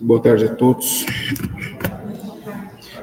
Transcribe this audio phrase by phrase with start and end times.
[0.00, 1.06] Boa tarde a todos.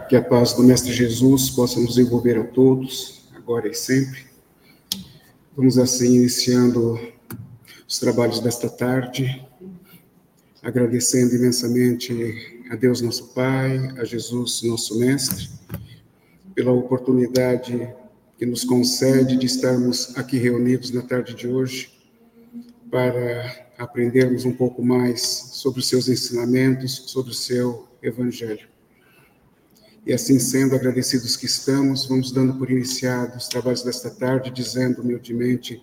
[0.09, 4.25] Que a paz do Mestre Jesus possa nos envolver a todos, agora e sempre.
[5.55, 6.99] Vamos assim iniciando
[7.87, 9.41] os trabalhos desta tarde,
[10.61, 15.49] agradecendo imensamente a Deus nosso Pai, a Jesus nosso Mestre,
[16.53, 17.89] pela oportunidade
[18.37, 21.89] que nos concede de estarmos aqui reunidos na tarde de hoje
[22.91, 28.69] para aprendermos um pouco mais sobre os seus ensinamentos, sobre o seu evangelho.
[30.05, 35.01] E assim sendo, agradecidos que estamos, vamos dando por iniciados os trabalhos desta tarde, dizendo
[35.01, 35.81] humildemente: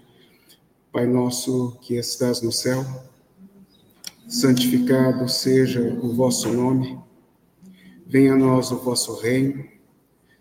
[0.92, 2.84] Pai nosso que estás no céu,
[4.28, 6.98] santificado seja o vosso nome,
[8.06, 9.64] venha a nós o vosso reino,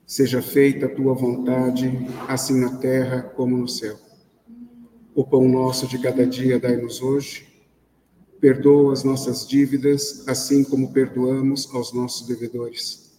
[0.05, 1.91] seja feita a tua vontade,
[2.27, 3.97] assim na terra como no céu.
[5.15, 7.46] O pão nosso de cada dia dai-nos hoje.
[8.39, 13.11] Perdoa as nossas dívidas, assim como perdoamos aos nossos devedores.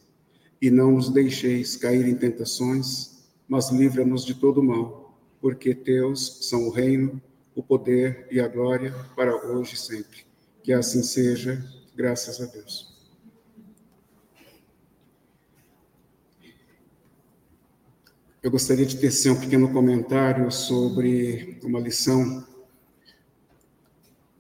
[0.60, 6.68] E não nos deixeis cair em tentações, mas livra-nos de todo mal, porque teus são
[6.68, 7.20] o reino,
[7.54, 10.18] o poder e a glória para hoje e sempre.
[10.62, 11.64] Que assim seja,
[11.96, 12.96] graças a Deus.
[18.40, 22.46] Eu gostaria de tecer um pequeno comentário sobre uma lição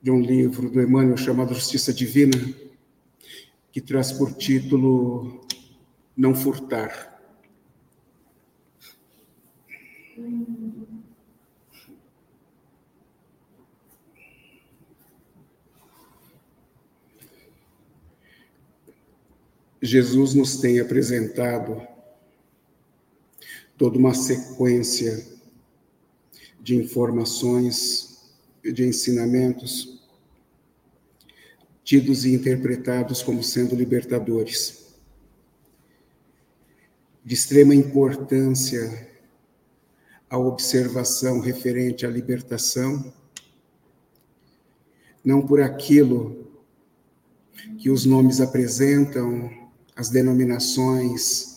[0.02, 2.38] de um livro do Emmanuel chamado Justiça Divina,
[3.72, 5.44] que traz por título
[6.16, 7.18] Não Furtar.
[19.80, 21.80] Jesus nos tem apresentado
[23.76, 25.24] toda uma sequência
[26.60, 28.07] de informações,
[28.62, 30.00] de ensinamentos,
[31.84, 34.94] tidos e interpretados como sendo libertadores.
[37.24, 39.08] De extrema importância
[40.30, 43.12] a observação referente à libertação,
[45.24, 46.46] não por aquilo
[47.78, 49.50] que os nomes apresentam,
[49.96, 51.56] as denominações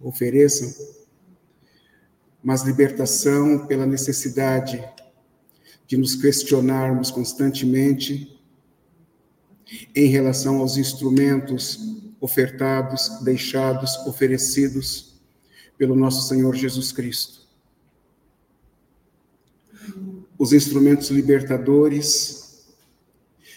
[0.00, 0.74] ofereçam,
[2.42, 4.82] mas libertação pela necessidade
[5.86, 8.40] de nos questionarmos constantemente
[9.94, 11.78] em relação aos instrumentos
[12.20, 15.20] ofertados, deixados, oferecidos
[15.76, 17.46] pelo nosso Senhor Jesus Cristo.
[20.38, 22.66] Os instrumentos libertadores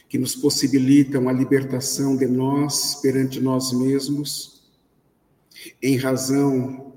[0.07, 4.63] que nos possibilitam a libertação de nós perante nós mesmos,
[5.81, 6.88] em razão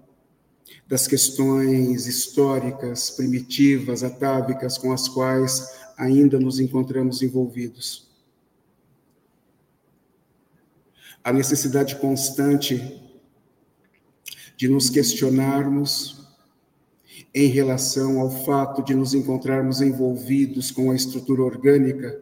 [0.93, 8.11] das questões históricas, primitivas, atávicas com as quais ainda nos encontramos envolvidos.
[11.25, 13.01] A necessidade constante
[14.55, 16.29] de nos questionarmos
[17.35, 22.21] em relação ao fato de nos encontrarmos envolvidos com a estrutura orgânica,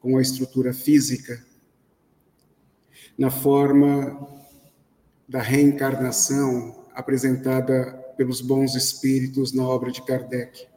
[0.00, 1.40] com a estrutura física,
[3.16, 4.28] na forma
[5.28, 10.68] da reencarnação apresentada pelos bons espíritos na obra de Kardec.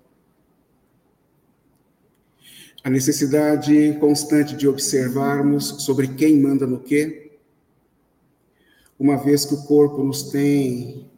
[2.83, 7.37] A necessidade constante de observarmos sobre quem manda no quê,
[8.97, 11.09] uma vez que o corpo nos tem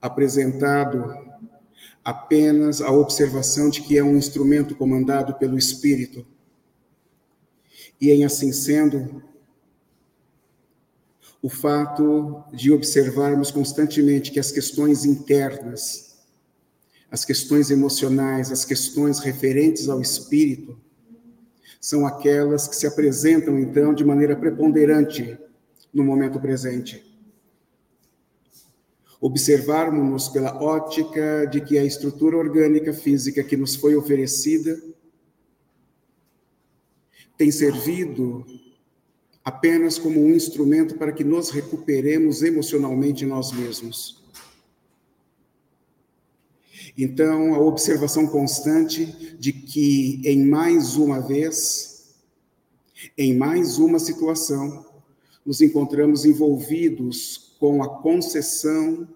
[0.00, 1.12] apresentado
[2.04, 6.24] apenas a observação de que é um instrumento comandado pelo espírito.
[8.00, 9.22] E em assim sendo,
[11.42, 16.18] o fato de observarmos constantemente que as questões internas,
[17.10, 20.78] as questões emocionais, as questões referentes ao espírito,
[21.80, 25.38] são aquelas que se apresentam, então, de maneira preponderante
[25.92, 27.02] no momento presente.
[29.18, 34.80] Observarmos-nos pela ótica de que a estrutura orgânica física que nos foi oferecida
[37.36, 38.44] tem servido
[39.44, 44.22] apenas como um instrumento para que nos recuperemos emocionalmente nós mesmos.
[46.96, 49.06] Então, a observação constante
[49.38, 52.14] de que em mais uma vez,
[53.16, 54.84] em mais uma situação,
[55.44, 59.08] nos encontramos envolvidos com a concessão,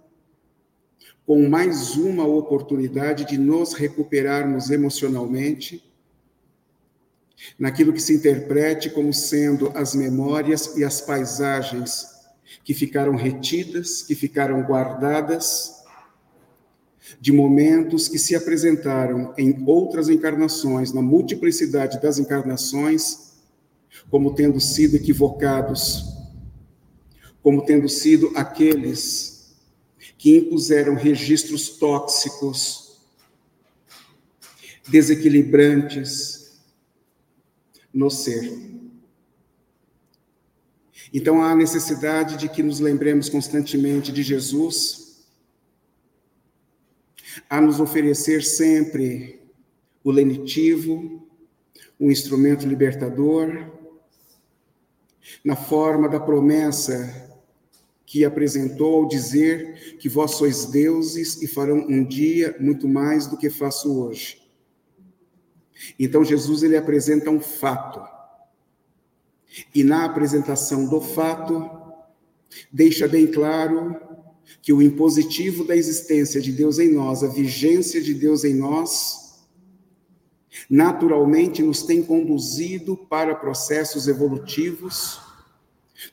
[1.27, 5.83] com mais uma oportunidade de nos recuperarmos emocionalmente
[7.59, 12.07] naquilo que se interprete como sendo as memórias e as paisagens
[12.65, 15.83] que ficaram retidas, que ficaram guardadas,
[17.21, 23.35] de momentos que se apresentaram em outras encarnações, na multiplicidade das encarnações,
[24.11, 26.05] como tendo sido equivocados,
[27.43, 29.55] como tendo sido aqueles
[30.17, 32.99] que impuseram registros tóxicos,
[34.89, 36.44] desequilibrantes
[37.95, 38.75] no ser.
[41.13, 45.25] Então há necessidade de que nos lembremos constantemente de Jesus,
[47.49, 49.41] a nos oferecer sempre
[50.03, 51.27] o lenitivo,
[52.01, 53.73] um instrumento libertador,
[55.45, 57.33] na forma da promessa
[58.05, 63.37] que apresentou ao dizer que vós sois deuses e farão um dia muito mais do
[63.37, 64.44] que faço hoje.
[65.99, 68.01] Então Jesus ele apresenta um fato.
[69.75, 71.71] E na apresentação do fato,
[72.73, 73.97] deixa bem claro
[74.61, 79.45] que o impositivo da existência de Deus em nós, a vigência de Deus em nós,
[80.69, 85.21] naturalmente nos tem conduzido para processos evolutivos,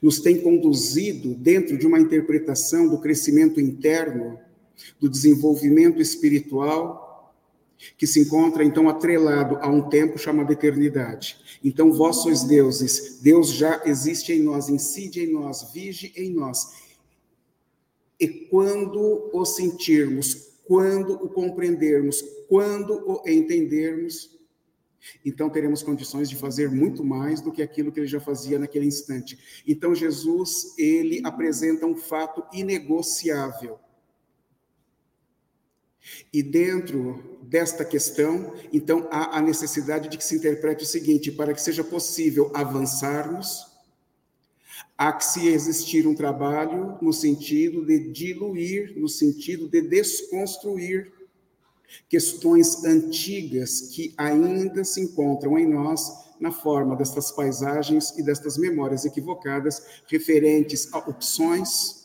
[0.02, 4.40] nos tem conduzido dentro de uma interpretação do crescimento interno,
[5.00, 7.11] do desenvolvimento espiritual,
[7.98, 11.38] que se encontra então atrelado a um tempo chamado eternidade.
[11.63, 16.81] Então vós sois deuses, Deus já existe em nós, incide em nós, vige em nós.
[18.19, 24.39] E quando o sentirmos, quando o compreendermos, quando o entendermos,
[25.25, 28.86] então teremos condições de fazer muito mais do que aquilo que ele já fazia naquele
[28.86, 29.63] instante.
[29.68, 33.80] Então Jesus, ele apresenta um fato inegociável
[36.33, 41.53] e dentro desta questão, então, há a necessidade de que se interprete o seguinte: para
[41.53, 43.68] que seja possível avançarmos,
[44.98, 51.12] há que se existir um trabalho no sentido de diluir, no sentido de desconstruir
[52.07, 56.09] questões antigas que ainda se encontram em nós
[56.39, 62.00] na forma destas paisagens e destas memórias equivocadas referentes a opções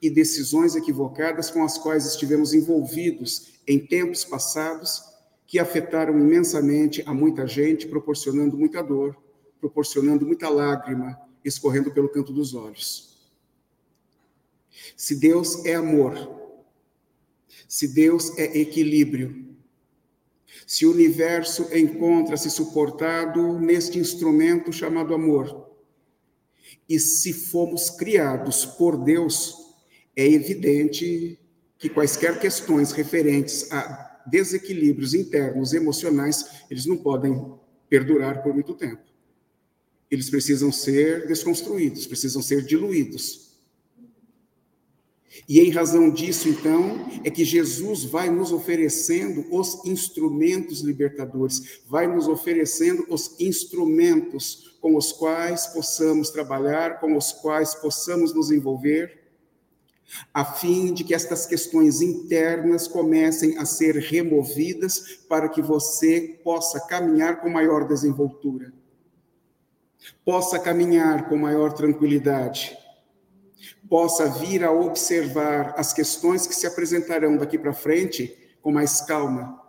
[0.00, 5.02] e decisões equivocadas com as quais estivemos envolvidos em tempos passados
[5.46, 9.16] que afetaram imensamente a muita gente, proporcionando muita dor,
[9.60, 13.16] proporcionando muita lágrima escorrendo pelo canto dos olhos.
[14.96, 16.38] Se Deus é amor,
[17.66, 19.48] se Deus é equilíbrio,
[20.66, 25.67] se o universo encontra-se suportado neste instrumento chamado amor,
[26.88, 29.54] e se fomos criados por Deus,
[30.16, 31.38] é evidente
[31.78, 37.54] que quaisquer questões referentes a desequilíbrios internos emocionais, eles não podem
[37.88, 39.02] perdurar por muito tempo.
[40.10, 43.47] Eles precisam ser desconstruídos, precisam ser diluídos.
[45.48, 52.06] E em razão disso, então, é que Jesus vai nos oferecendo os instrumentos libertadores, vai
[52.06, 59.18] nos oferecendo os instrumentos com os quais possamos trabalhar, com os quais possamos nos envolver,
[60.32, 66.80] a fim de que estas questões internas comecem a ser removidas para que você possa
[66.80, 68.72] caminhar com maior desenvoltura,
[70.24, 72.74] possa caminhar com maior tranquilidade
[73.88, 79.62] possa vir a observar as questões que se apresentarão daqui para frente com mais calma.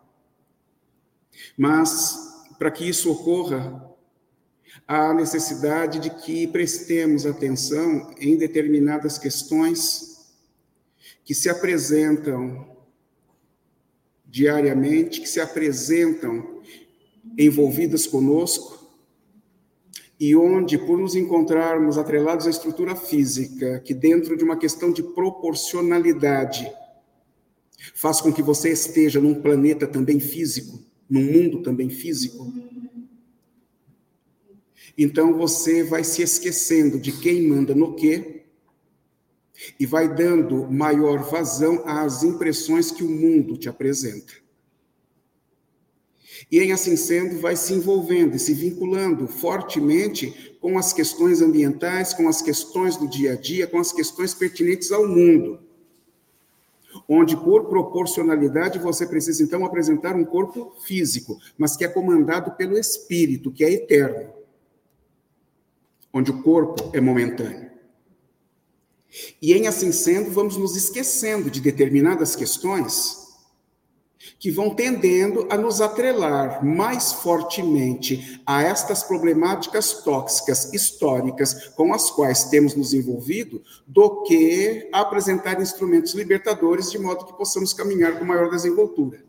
[1.58, 2.18] Mas,
[2.58, 3.90] para que isso ocorra,
[4.88, 10.32] há necessidade de que prestemos atenção em determinadas questões
[11.24, 12.76] que se apresentam
[14.26, 16.62] diariamente, que se apresentam
[17.38, 18.79] envolvidas conosco
[20.20, 25.02] e onde, por nos encontrarmos atrelados à estrutura física, que dentro de uma questão de
[25.02, 26.70] proporcionalidade,
[27.96, 32.52] faz com que você esteja num planeta também físico, num mundo também físico,
[34.98, 38.44] então você vai se esquecendo de quem manda no quê
[39.80, 44.34] e vai dando maior vazão às impressões que o mundo te apresenta.
[46.52, 52.14] E em assim sendo, vai se envolvendo e se vinculando fortemente com as questões ambientais,
[52.14, 55.60] com as questões do dia a dia, com as questões pertinentes ao mundo.
[57.08, 62.78] Onde, por proporcionalidade, você precisa então apresentar um corpo físico, mas que é comandado pelo
[62.78, 64.34] espírito, que é eterno.
[66.12, 67.70] Onde o corpo é momentâneo.
[69.42, 73.29] E em assim sendo, vamos nos esquecendo de determinadas questões
[74.38, 82.12] que vão tendendo a nos atrelar mais fortemente a estas problemáticas tóxicas históricas com as
[82.12, 88.26] quais temos nos envolvido, do que apresentar instrumentos libertadores de modo que possamos caminhar com
[88.26, 89.24] maior desenvoltura.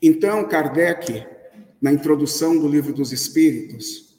[0.00, 1.26] Então, Kardec,
[1.80, 4.16] na introdução do livro dos Espíritos,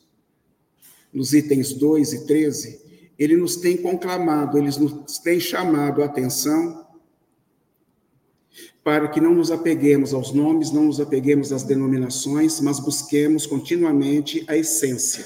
[1.13, 6.87] nos itens 2 e 13, ele nos tem conclamado, ele nos tem chamado a atenção
[8.83, 14.43] para que não nos apeguemos aos nomes, não nos apeguemos às denominações, mas busquemos continuamente
[14.47, 15.25] a essência.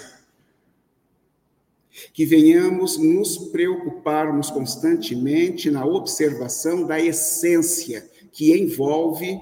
[2.11, 9.39] Que venhamos nos preocuparmos constantemente na observação da essência que envolve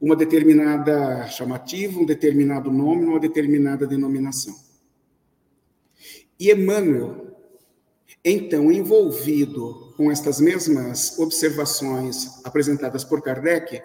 [0.00, 4.54] uma determinada chamativa, um determinado nome, uma determinada denominação.
[6.38, 7.29] E Emmanuel,
[8.24, 13.82] então, envolvido com estas mesmas observações apresentadas por Kardec,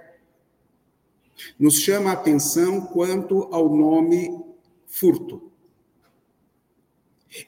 [1.58, 4.38] nos chama a atenção quanto ao nome
[4.86, 5.51] furto.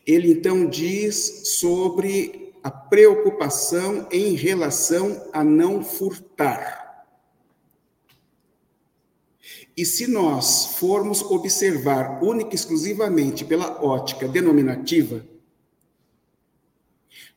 [0.06, 7.06] Ele então diz sobre a preocupação em relação a não furtar.
[9.76, 15.24] E se nós formos observar única e exclusivamente pela ótica denominativa,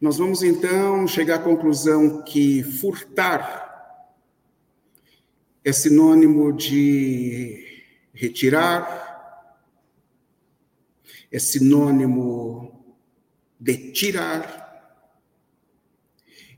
[0.01, 3.69] nós vamos então chegar à conclusão que furtar
[5.63, 7.83] é sinônimo de
[8.15, 9.61] retirar,
[11.31, 12.97] é sinônimo
[13.61, 15.05] de tirar,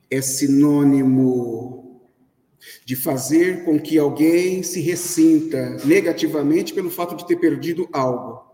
[0.08, 2.00] é sinônimo
[2.84, 8.51] de fazer com que alguém se ressinta negativamente pelo fato de ter perdido algo.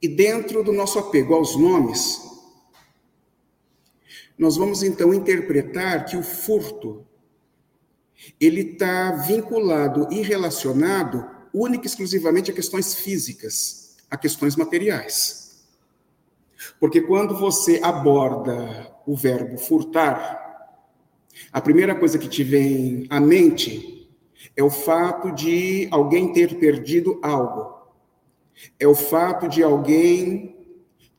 [0.00, 2.20] E dentro do nosso apego aos nomes,
[4.38, 7.06] nós vamos então interpretar que o furto
[8.40, 15.64] ele está vinculado e relacionado única e exclusivamente a questões físicas, a questões materiais.
[16.78, 20.44] Porque quando você aborda o verbo furtar,
[21.52, 24.10] a primeira coisa que te vem à mente
[24.54, 27.75] é o fato de alguém ter perdido algo
[28.78, 30.56] é o fato de alguém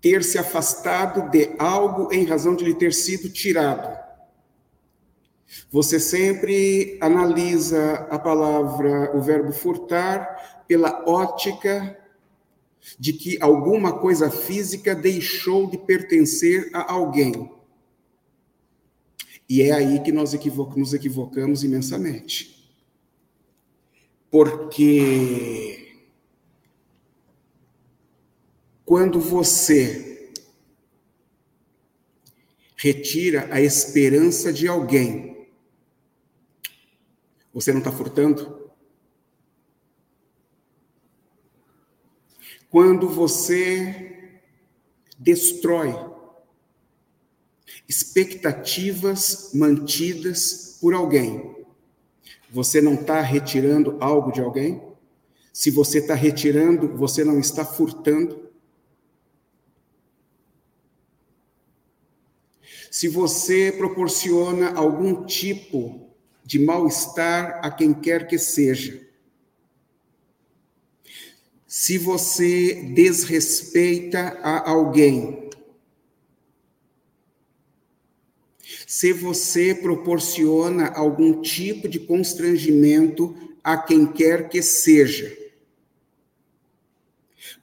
[0.01, 3.97] ter se afastado de algo em razão de lhe ter sido tirado.
[5.71, 11.97] Você sempre analisa a palavra, o verbo furtar, pela ótica
[12.97, 17.51] de que alguma coisa física deixou de pertencer a alguém.
[19.49, 20.33] E é aí que nós
[20.75, 22.71] nos equivocamos imensamente.
[24.29, 25.86] Porque
[28.87, 30.31] Quando você
[32.77, 35.45] retira a esperança de alguém,
[37.53, 38.71] você não está furtando?
[42.69, 44.39] Quando você
[45.19, 45.93] destrói
[47.89, 51.57] expectativas mantidas por alguém,
[52.49, 54.81] você não está retirando algo de alguém?
[55.51, 58.46] Se você está retirando, você não está furtando?
[62.89, 66.09] Se você proporciona algum tipo
[66.43, 69.05] de mal-estar a quem quer que seja,
[71.67, 75.49] se você desrespeita a alguém,
[78.87, 85.46] se você proporciona algum tipo de constrangimento a quem quer que seja,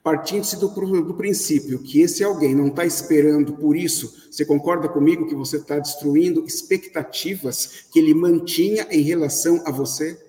[0.04, 5.26] partindo-se do, do, princípio que esse alguém não está esperando por isso, você concorda comigo
[5.26, 10.22] que você está destruindo expectativas que ele mantinha em relação a você?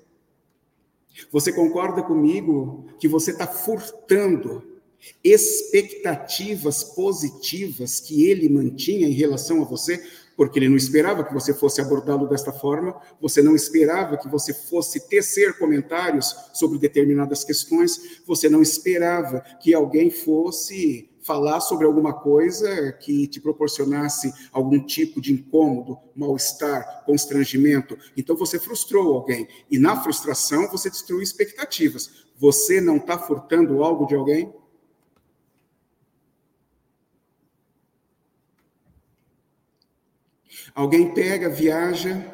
[1.30, 4.64] Você concorda comigo que você está furtando
[5.22, 10.02] expectativas positivas que ele mantinha em relação a você?
[10.36, 14.54] Porque ele não esperava que você fosse abordá-lo desta forma, você não esperava que você
[14.54, 22.14] fosse tecer comentários sobre determinadas questões, você não esperava que alguém fosse falar sobre alguma
[22.14, 27.98] coisa que te proporcionasse algum tipo de incômodo, mal-estar, constrangimento.
[28.16, 29.48] Então você frustrou alguém.
[29.70, 32.26] E na frustração você destruiu expectativas.
[32.38, 34.54] Você não está furtando algo de alguém?
[40.76, 42.30] Alguém pega, viaja,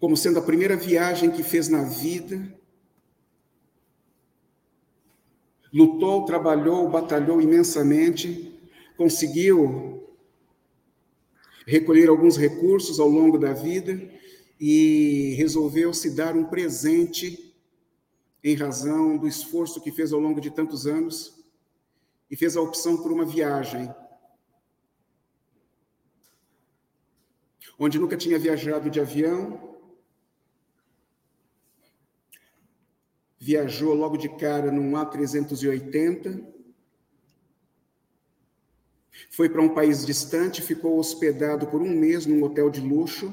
[0.00, 2.52] como sendo a primeira viagem que fez na vida,
[5.72, 8.52] lutou, trabalhou, batalhou imensamente,
[8.96, 10.02] conseguiu
[11.64, 14.02] recolher alguns recursos ao longo da vida
[14.58, 17.54] e resolveu se dar um presente
[18.42, 21.40] em razão do esforço que fez ao longo de tantos anos
[22.28, 23.88] e fez a opção por uma viagem
[27.78, 29.76] onde nunca tinha viajado de avião,
[33.38, 36.46] viajou logo de cara num A380,
[39.30, 43.32] foi para um país distante, ficou hospedado por um mês num hotel de luxo,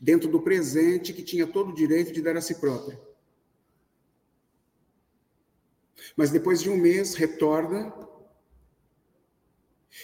[0.00, 2.98] dentro do presente que tinha todo o direito de dar a si próprio.
[6.16, 7.92] Mas depois de um mês, retorna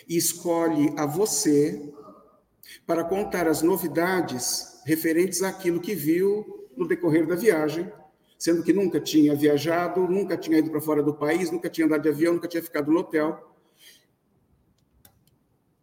[0.08, 1.92] e escolhe a você
[2.86, 7.90] para contar as novidades referentes àquilo que viu no decorrer da viagem,
[8.38, 12.02] sendo que nunca tinha viajado, nunca tinha ido para fora do país, nunca tinha andado
[12.02, 13.54] de avião, nunca tinha ficado no hotel.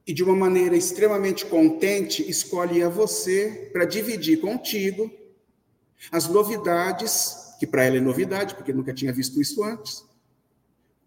[0.06, 5.10] E de uma maneira extremamente contente, escolhe a você para dividir contigo
[6.12, 10.04] as novidades, que para ela é novidade, porque nunca tinha visto isso antes,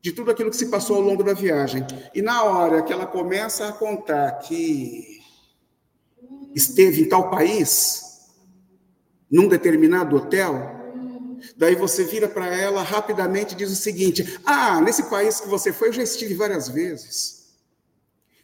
[0.00, 1.84] de tudo aquilo que se passou ao longo da viagem.
[2.14, 5.21] E na hora que ela começa a contar que
[6.54, 8.02] esteve em tal país,
[9.30, 10.54] num determinado hotel,
[11.56, 15.72] daí você vira para ela rapidamente e diz o seguinte: Ah, nesse país que você
[15.72, 17.42] foi, eu já estive várias vezes.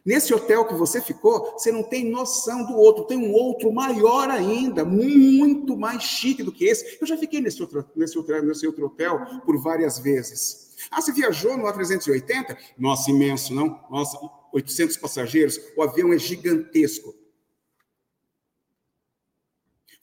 [0.08, 4.30] Nesse hotel que você ficou, você não tem noção do outro, tem um outro maior
[4.30, 6.96] ainda, muito mais chique do que esse.
[6.98, 10.74] Eu já fiquei nesse outro, nesse outro, nesse outro hotel por várias vezes.
[10.90, 12.56] Ah, você viajou no A380?
[12.78, 13.85] Nossa, imenso, não?
[13.90, 14.18] Nossa,
[14.50, 17.14] 800 passageiros, o avião é gigantesco.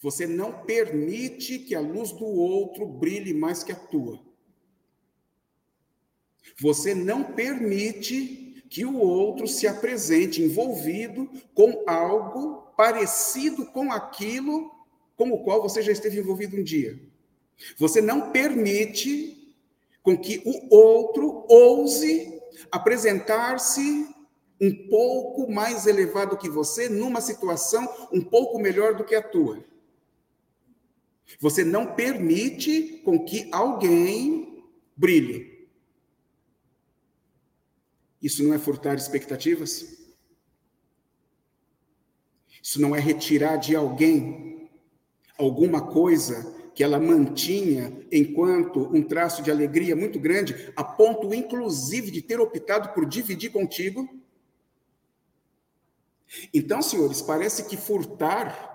[0.06, 4.20] Você não permite que a luz do outro brilhe mais que a tua.
[6.60, 14.70] Você não permite que o outro se apresente envolvido com algo parecido com aquilo
[15.18, 17.00] com o qual você já esteve envolvido um dia.
[17.76, 19.56] Você não permite
[20.04, 22.40] com que o outro ouse
[22.72, 24.08] apresentar-se
[24.62, 29.66] um pouco mais elevado que você numa situação um pouco melhor do que a tua.
[31.40, 34.64] Você não permite com que alguém
[34.96, 35.68] brilhe.
[38.22, 40.06] Isso não é furtar expectativas?
[42.62, 44.70] Isso não é retirar de alguém
[45.38, 52.12] alguma coisa que ela mantinha enquanto um traço de alegria muito grande, a ponto inclusive
[52.12, 54.10] de ter optado por dividir contigo?
[56.54, 58.75] Então, senhores, parece que furtar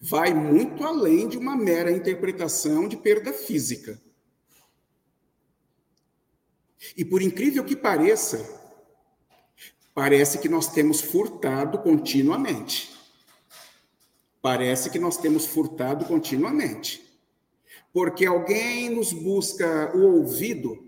[0.00, 4.00] vai muito além de uma mera interpretação de perda física.
[6.96, 8.44] E por incrível que pareça,
[9.94, 12.94] parece que nós temos furtado continuamente.
[14.40, 17.02] Parece que nós temos furtado continuamente.
[17.92, 20.85] Porque alguém nos busca o ouvido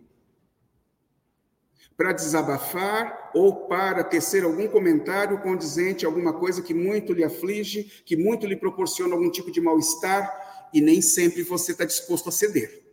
[1.98, 7.90] para desabafar ou para tecer algum comentário condizente a alguma coisa que muito lhe aflige,
[8.06, 12.32] que muito lhe proporciona algum tipo de mal-estar, e nem sempre você está disposto a
[12.32, 12.84] ceder.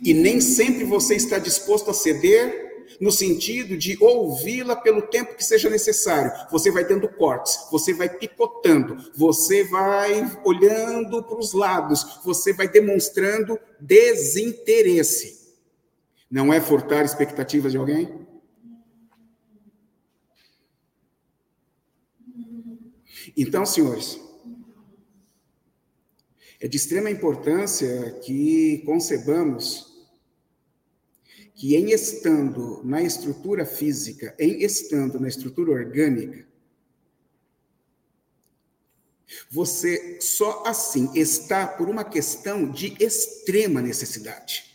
[0.00, 5.44] E nem sempre você está disposto a ceder no sentido de ouvi-la pelo tempo que
[5.44, 6.30] seja necessário.
[6.52, 12.68] Você vai dando cortes, você vai picotando, você vai olhando para os lados, você vai
[12.68, 15.39] demonstrando desinteresse.
[16.30, 18.26] Não é furtar expectativas de alguém?
[23.36, 24.20] Então, senhores,
[26.60, 29.90] é de extrema importância que concebamos
[31.54, 36.46] que, em estando na estrutura física, em estando na estrutura orgânica,
[39.50, 44.69] você só assim está por uma questão de extrema necessidade.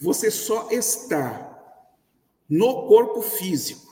[0.00, 1.44] Você só está
[2.48, 3.86] no corpo físico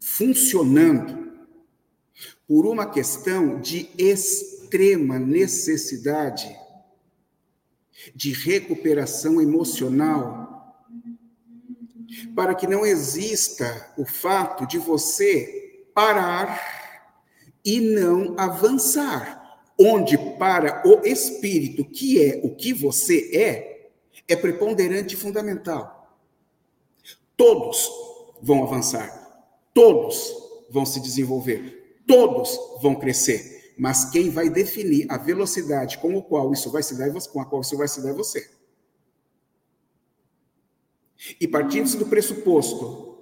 [0.00, 1.32] funcionando
[2.46, 6.54] por uma questão de extrema necessidade
[8.14, 10.84] de recuperação emocional,
[12.34, 16.60] para que não exista o fato de você parar
[17.64, 23.71] e não avançar, onde para o espírito, que é o que você é,
[24.28, 26.18] é preponderante e fundamental.
[27.36, 27.88] Todos
[28.40, 29.10] vão avançar,
[29.74, 30.32] todos
[30.70, 36.52] vão se desenvolver, todos vão crescer, mas quem vai definir a velocidade com a qual
[36.52, 38.50] isso vai se dar, é com a qual isso vai se dar é você.
[41.40, 43.12] E partindo do pressuposto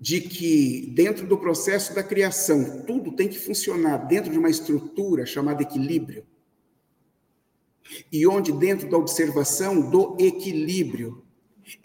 [0.00, 5.26] de que dentro do processo da criação tudo tem que funcionar dentro de uma estrutura
[5.26, 6.26] chamada equilíbrio,
[8.10, 11.24] e onde, dentro da observação do equilíbrio,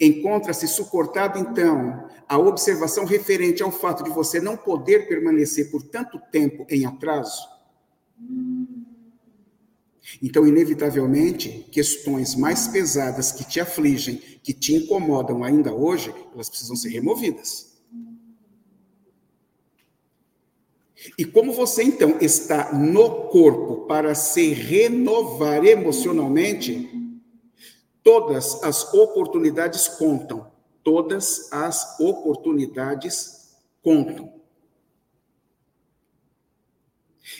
[0.00, 6.18] Encontra-se suportado, então, a observação referente ao fato de você não poder permanecer por tanto
[6.32, 7.46] tempo em atraso?
[10.22, 16.76] Então, inevitavelmente, questões mais pesadas que te afligem, que te incomodam ainda hoje, elas precisam
[16.76, 17.75] ser removidas.
[21.18, 26.90] E como você então está no corpo para se renovar emocionalmente,
[28.02, 30.50] todas as oportunidades contam.
[30.82, 34.36] Todas as oportunidades contam.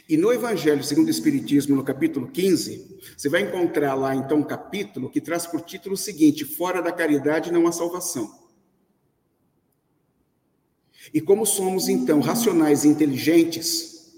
[0.08, 4.42] E no Evangelho segundo o Espiritismo, no capítulo 15, você vai encontrar lá então um
[4.42, 8.45] capítulo que traz por título o seguinte: Fora da caridade não há salvação.
[11.12, 14.14] E como somos, então, racionais e inteligentes,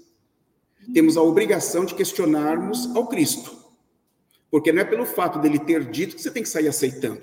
[0.93, 3.57] temos a obrigação de questionarmos ao Cristo.
[4.49, 7.21] Porque não é pelo fato dele ter dito que você tem que sair aceitando.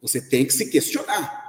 [0.00, 1.40] Você tem que se questionar.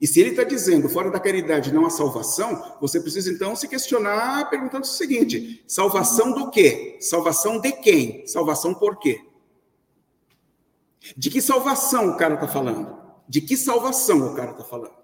[0.00, 3.66] E se ele está dizendo, fora da caridade não há salvação, você precisa então se
[3.66, 6.96] questionar perguntando o seguinte: salvação do quê?
[7.00, 8.24] Salvação de quem?
[8.26, 9.20] Salvação por quê?
[11.16, 12.96] De que salvação o cara está falando?
[13.28, 14.97] De que salvação o cara está falando?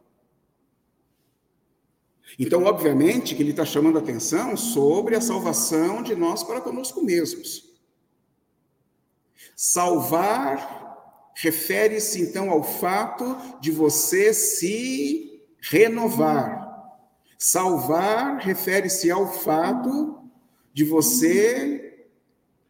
[2.38, 7.72] Então, obviamente, que ele está chamando atenção sobre a salvação de nós para conosco mesmos.
[9.56, 10.84] Salvar
[11.36, 16.64] refere-se então ao fato de você se renovar.
[17.38, 20.20] Salvar refere-se ao fato
[20.72, 21.94] de você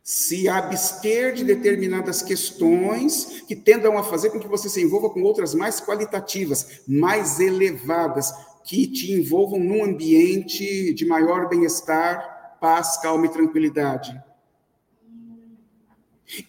[0.03, 5.23] se abster de determinadas questões que tendam a fazer com que você se envolva com
[5.23, 8.31] outras mais qualitativas, mais elevadas,
[8.65, 14.19] que te envolvam num ambiente de maior bem-estar, paz, calma e tranquilidade.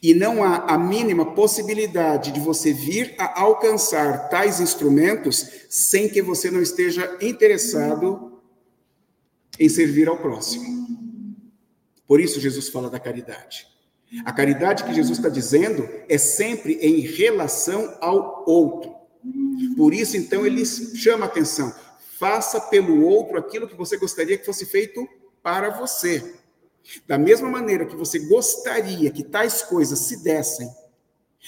[0.01, 6.21] E não há a mínima possibilidade de você vir a alcançar tais instrumentos sem que
[6.21, 8.41] você não esteja interessado
[9.59, 10.65] em servir ao próximo.
[12.07, 13.67] Por isso Jesus fala da caridade.
[14.23, 18.95] A caridade que Jesus está dizendo é sempre em relação ao outro.
[19.75, 21.73] Por isso, então, ele chama atenção.
[22.25, 25.07] Faça pelo outro aquilo que você gostaria que fosse feito
[25.43, 26.33] para você.
[27.05, 30.67] Da mesma maneira que você gostaria que tais coisas se dessem,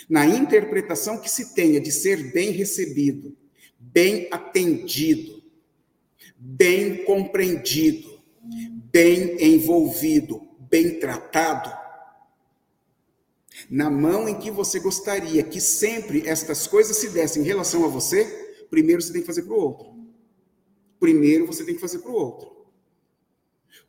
[0.08, 3.36] na interpretação que se tenha de ser bem recebido,
[3.80, 5.42] bem atendido,
[6.38, 8.22] bem compreendido,
[8.92, 11.76] bem envolvido, bem tratado,
[13.68, 17.88] na mão em que você gostaria que sempre estas coisas se dessem em relação a
[17.88, 18.26] você,
[18.70, 19.97] primeiro você tem que fazer para o outro
[21.00, 22.66] primeiro você tem que fazer para o outro.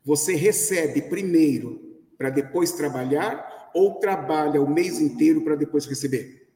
[0.03, 6.47] Você recebe primeiro para depois trabalhar ou trabalha o mês inteiro para depois receber?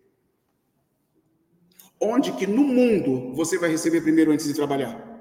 [1.99, 5.11] Onde que no mundo você vai receber primeiro antes de trabalhar?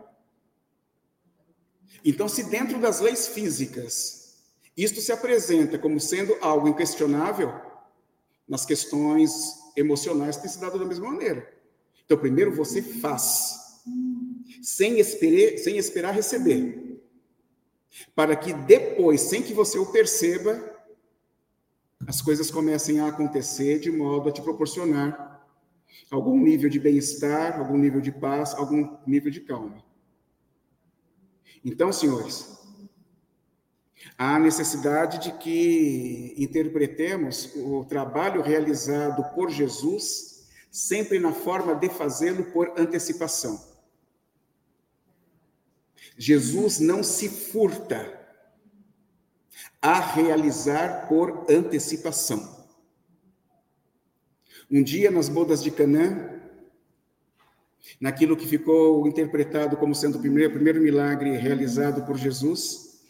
[2.05, 4.23] Então, se dentro das leis físicas
[4.77, 7.53] isto se apresenta como sendo algo inquestionável,
[8.49, 9.33] nas questões
[9.77, 11.47] emocionais tem se dado da mesma maneira.
[12.05, 13.62] Então, primeiro você faz
[14.61, 17.01] sem esperar, sem esperar receber,
[18.15, 20.73] para que depois, sem que você o perceba,
[22.07, 25.47] as coisas comecem a acontecer de modo a te proporcionar
[26.11, 29.83] algum nível de bem-estar, algum nível de paz, algum nível de calma.
[31.65, 32.59] Então, senhores,
[34.19, 42.45] há necessidade de que interpretemos o trabalho realizado por Jesus sempre na forma de fazê-lo
[42.47, 43.72] por antecipação.
[46.23, 48.17] Jesus não se furta
[49.81, 52.65] a realizar por antecipação.
[54.71, 56.41] Um dia, nas bodas de Canaã,
[58.01, 63.03] naquilo que ficou interpretado como sendo o primeiro, primeiro milagre realizado por Jesus,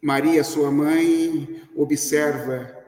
[0.00, 2.80] Maria, sua mãe, observa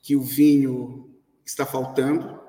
[0.00, 2.40] que o vinho está faltando,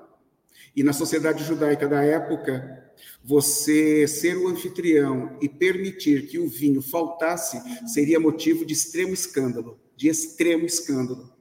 [0.74, 2.85] e na sociedade judaica da época,
[3.22, 9.78] você ser o anfitrião e permitir que o vinho faltasse seria motivo de extremo escândalo,
[9.96, 11.32] de extremo escândalo.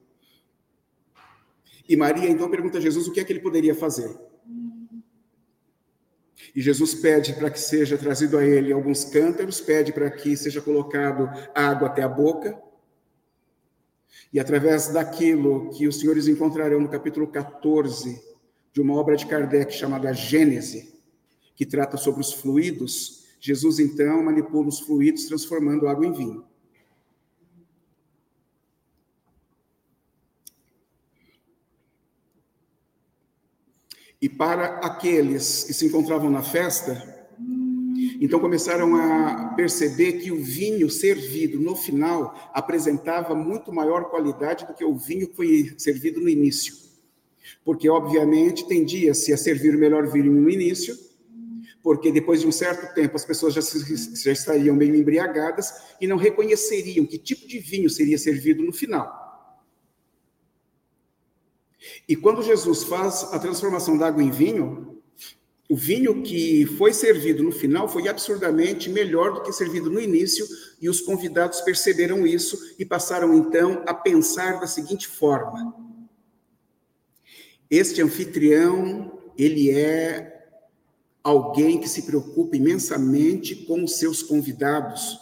[1.87, 4.15] E Maria então pergunta a Jesus o que é que ele poderia fazer.
[6.55, 10.61] E Jesus pede para que seja trazido a ele alguns cântaros, pede para que seja
[10.61, 12.57] colocado água até a boca.
[14.31, 18.21] E através daquilo que os senhores encontrarão no capítulo 14
[18.71, 20.94] de uma obra de Kardec chamada Gênese,
[21.55, 26.45] que trata sobre os fluidos, Jesus então manipula os fluidos transformando água em vinho.
[34.21, 37.27] E para aqueles que se encontravam na festa,
[38.19, 44.73] então começaram a perceber que o vinho servido no final apresentava muito maior qualidade do
[44.73, 46.73] que o vinho que foi servido no início.
[47.63, 50.97] Porque, obviamente, tendia-se a servir o melhor vinho no início,
[51.85, 55.71] porque depois de um certo tempo as pessoas já, se, já estariam meio embriagadas
[56.01, 59.63] e não reconheceriam que tipo de vinho seria servido no final.
[62.09, 64.99] E quando Jesus faz a transformação da água em vinho,
[65.69, 70.43] o vinho que foi servido no final foi absurdamente melhor do que servido no início,
[70.81, 75.75] e os convidados perceberam isso e passaram então a pensar da seguinte forma:
[77.69, 80.34] Este anfitrião, ele é
[81.25, 85.19] alguém que se preocupa imensamente com os seus convidados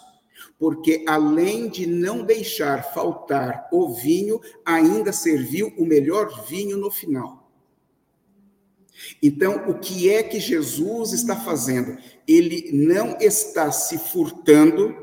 [0.63, 7.51] porque além de não deixar faltar o vinho, ainda serviu o melhor vinho no final.
[9.21, 11.97] Então, o que é que Jesus está fazendo?
[12.25, 14.95] Ele não está se furtando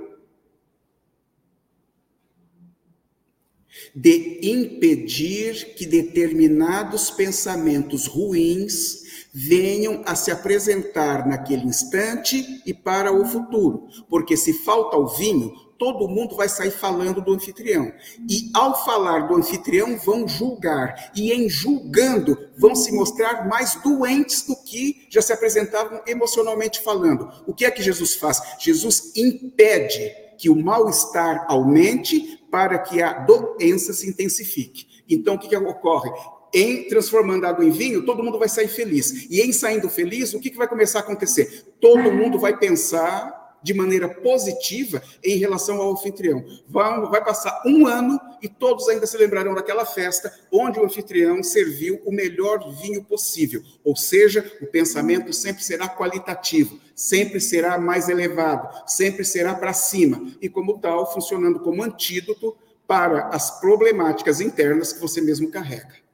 [3.94, 13.24] de impedir que determinados pensamentos ruins venham a se apresentar naquele instante e para o
[13.24, 13.88] futuro.
[14.08, 17.90] Porque se falta o vinho, todo mundo vai sair falando do anfitrião.
[18.28, 21.10] E ao falar do anfitrião, vão julgar.
[21.14, 27.30] E em julgando, vão se mostrar mais doentes do que já se apresentavam emocionalmente falando.
[27.46, 28.42] O que é que Jesus faz?
[28.58, 34.86] Jesus impede que o mal-estar aumente para que a doença se intensifique.
[35.08, 36.10] Então, o que, que ocorre?
[36.52, 39.26] Em transformando água em vinho, todo mundo vai sair feliz.
[39.30, 41.64] E em saindo feliz, o que, que vai começar a acontecer?
[41.80, 46.44] Todo mundo vai pensar de maneira positiva em relação ao anfitrião.
[46.68, 51.42] Vai, vai passar um ano e todos ainda se lembrarão daquela festa onde o anfitrião
[51.42, 53.62] serviu o melhor vinho possível.
[53.84, 60.32] Ou seja, o pensamento sempre será qualitativo, sempre será mais elevado, sempre será para cima.
[60.40, 66.09] E, como tal, funcionando como antídoto para as problemáticas internas que você mesmo carrega.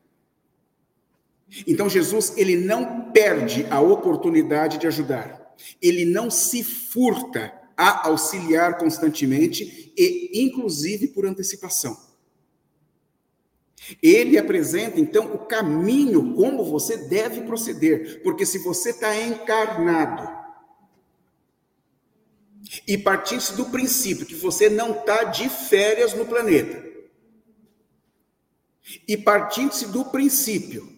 [1.66, 5.54] Então Jesus, ele não perde a oportunidade de ajudar.
[5.80, 11.96] Ele não se furta a auxiliar constantemente e inclusive por antecipação.
[14.02, 20.28] Ele apresenta então o caminho como você deve proceder, porque se você está encarnado
[22.86, 26.84] e partisse do princípio que você não está de férias no planeta,
[29.06, 30.95] e partindo-se do princípio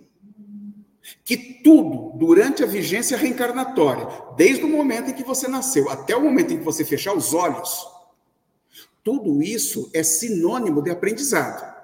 [1.25, 6.23] que tudo durante a vigência reencarnatória, desde o momento em que você nasceu até o
[6.23, 7.87] momento em que você fechar os olhos,
[9.03, 11.77] tudo isso é sinônimo de aprendizado.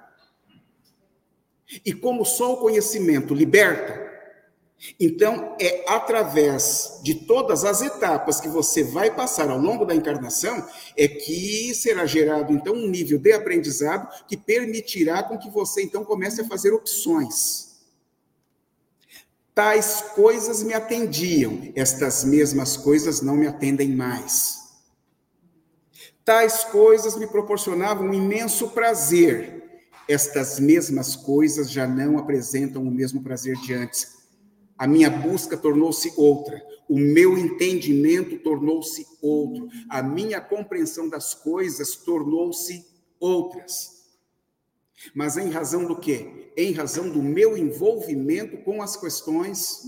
[1.85, 4.05] E como só o conhecimento liberta,
[5.01, 10.67] então é através de todas as etapas que você vai passar ao longo da encarnação
[10.97, 16.05] é que será gerado então um nível de aprendizado que permitirá com que você então
[16.05, 17.74] comece a fazer opções
[19.55, 24.64] Tais coisas me atendiam, estas mesmas coisas não me atendem mais.
[26.25, 29.62] Tais coisas me proporcionavam um imenso prazer,
[30.09, 34.12] estas mesmas coisas já não apresentam o mesmo prazer de antes.
[34.77, 41.95] A minha busca tornou-se outra, o meu entendimento tornou-se outro, a minha compreensão das coisas
[41.95, 42.85] tornou-se
[43.21, 43.93] outras.
[45.12, 46.53] Mas em razão do quê?
[46.57, 49.83] Em razão do meu envolvimento com as questões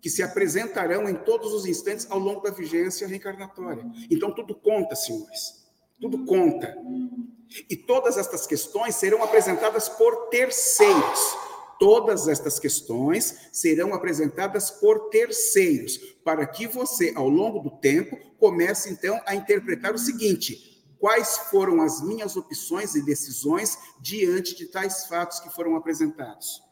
[0.00, 3.84] que se apresentarão em todos os instantes ao longo da vigência reencarnatória.
[4.10, 5.64] Então, tudo conta, senhores.
[5.98, 6.76] Tudo conta.
[7.70, 11.20] E todas estas questões serão apresentadas por terceiros.
[11.78, 18.90] Todas estas questões serão apresentadas por terceiros, para que você, ao longo do tempo, comece
[18.90, 20.73] então a interpretar o seguinte:
[21.04, 26.62] quais foram as minhas opções e decisões diante de tais fatos que foram apresentados.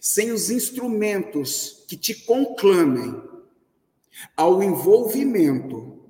[0.00, 3.22] Sem os instrumentos que te conclamem
[4.36, 6.02] ao envolvimento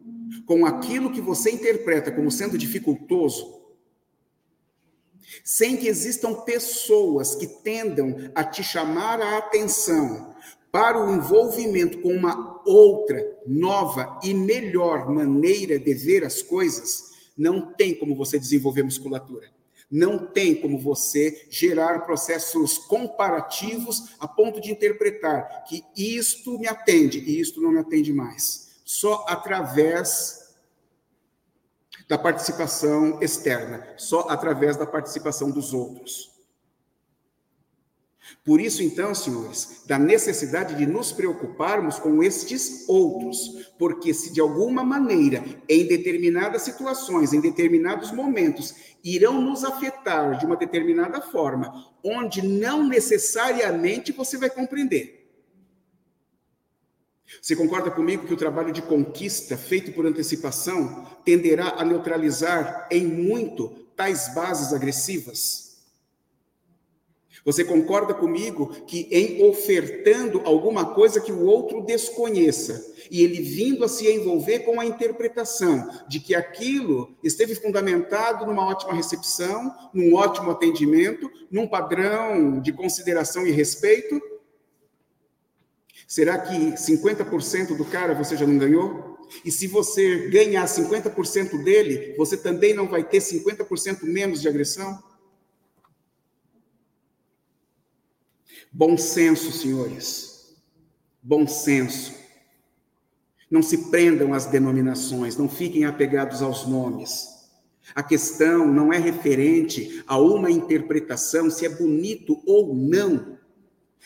[0.47, 3.61] com aquilo que você interpreta como sendo dificultoso,
[5.45, 10.35] sem que existam pessoas que tendam a te chamar a atenção
[10.71, 17.73] para o envolvimento com uma outra, nova e melhor maneira de ver as coisas, não
[17.73, 19.51] tem como você desenvolver musculatura.
[19.91, 27.19] Não tem como você gerar processos comparativos a ponto de interpretar que isto me atende
[27.19, 28.81] e isto não me atende mais.
[28.85, 30.55] Só através
[32.07, 36.38] da participação externa, só através da participação dos outros.
[38.45, 44.41] Por isso, então, senhores, da necessidade de nos preocuparmos com estes outros, porque se de
[44.41, 51.93] alguma maneira, em determinadas situações, em determinados momentos, irão nos afetar de uma determinada forma,
[52.03, 55.19] onde não necessariamente você vai compreender.
[57.43, 63.07] Você concorda comigo que o trabalho de conquista feito por antecipação tenderá a neutralizar em
[63.07, 65.68] muito tais bases agressivas?
[67.49, 73.83] Você concorda comigo que em ofertando alguma coisa que o outro desconheça e ele vindo
[73.83, 80.15] a se envolver com a interpretação de que aquilo esteve fundamentado numa ótima recepção, num
[80.15, 84.21] ótimo atendimento, num padrão de consideração e respeito,
[86.07, 89.17] será que 50% do cara você já não ganhou?
[89.43, 95.08] E se você ganhar 50% dele, você também não vai ter 50% menos de agressão?
[98.73, 100.57] Bom senso, senhores.
[101.23, 102.15] Bom senso.
[103.51, 107.39] Não se prendam às denominações, não fiquem apegados aos nomes.
[107.95, 113.39] A questão não é referente a uma interpretação, se é bonito ou não.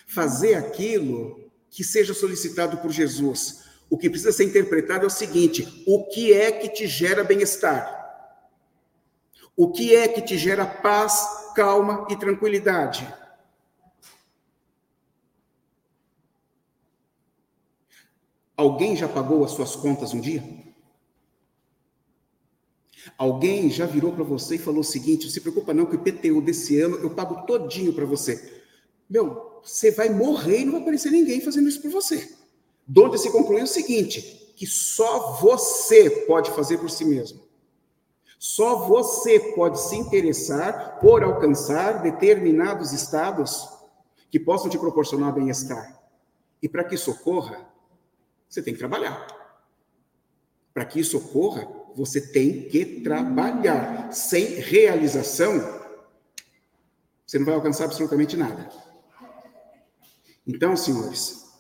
[0.07, 3.62] Fazer aquilo que seja solicitado por Jesus.
[3.90, 8.01] O que precisa ser interpretado é o seguinte: o que é que te gera bem-estar?
[9.57, 13.07] O que é que te gera paz, calma e tranquilidade?
[18.57, 20.43] Alguém já pagou as suas contas um dia?
[23.19, 26.41] Alguém já virou para você e falou o seguinte: se preocupa não que o PTU
[26.41, 28.62] desse ano eu pago todinho para você.
[29.09, 32.37] Meu, você vai morrer e não vai aparecer ninguém fazendo isso por você.
[32.87, 37.41] Donde se conclui o seguinte: que só você pode fazer por si mesmo.
[38.38, 43.69] Só você pode se interessar por alcançar determinados estados
[44.31, 46.01] que possam te proporcionar bem-estar.
[46.61, 47.72] E para que isso ocorra,
[48.53, 49.27] você tem que trabalhar.
[50.75, 54.12] Para que isso ocorra, você tem que trabalhar.
[54.12, 55.59] Sem realização,
[57.27, 58.71] você não vai alcançar absolutamente nada.
[60.47, 61.51] Então, senhores,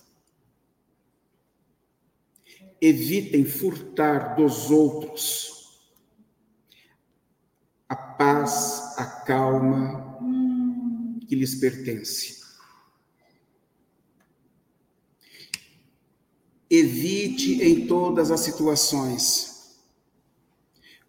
[2.78, 5.80] evitem furtar dos outros
[7.88, 10.18] a paz, a calma
[11.26, 12.41] que lhes pertence.
[16.74, 19.76] Evite em todas as situações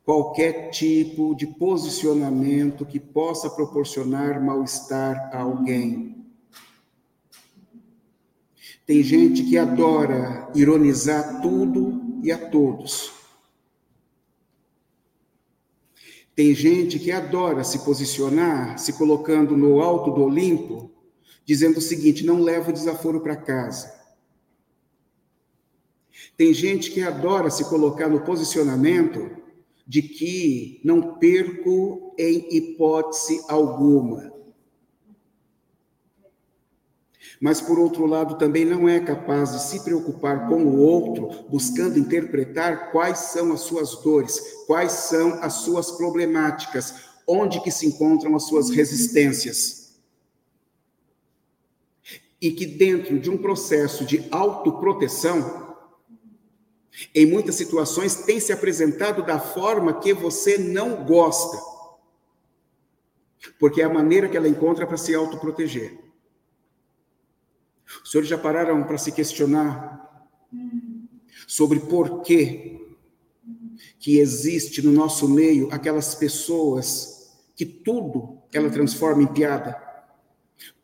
[0.04, 6.18] qualquer tipo de posicionamento que possa proporcionar mal-estar a alguém.
[8.86, 13.14] Tem gente que adora ironizar tudo e a todos.
[16.36, 20.92] Tem gente que adora se posicionar, se colocando no alto do Olimpo,
[21.46, 24.03] dizendo o seguinte: não leva o desaforo para casa.
[26.36, 29.44] Tem gente que adora se colocar no posicionamento
[29.86, 34.34] de que não perco em hipótese alguma.
[37.40, 42.00] Mas, por outro lado, também não é capaz de se preocupar com o outro, buscando
[42.00, 46.96] interpretar quais são as suas dores, quais são as suas problemáticas,
[47.28, 50.00] onde que se encontram as suas resistências.
[52.42, 55.73] E que dentro de um processo de autoproteção,
[57.14, 61.58] em muitas situações tem se apresentado da forma que você não gosta.
[63.60, 66.00] Porque é a maneira que ela encontra para se autoproteger.
[68.04, 70.28] Os senhores já pararam para se questionar
[71.48, 72.80] sobre por que
[74.00, 79.83] que existe no nosso meio aquelas pessoas que tudo ela transforma em piada?